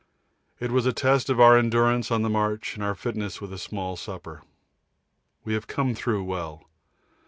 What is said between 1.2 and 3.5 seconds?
of our endurance on the march and our fitness